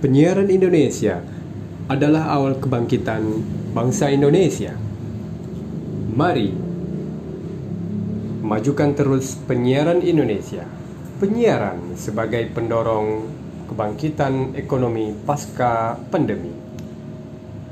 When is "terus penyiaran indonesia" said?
8.96-10.64